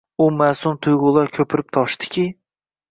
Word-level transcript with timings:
U 0.23 0.25
ma’sum 0.37 0.79
tuyg‘ular 0.87 1.31
ko‘pirib 1.39 1.71
toshdiki 1.79 2.29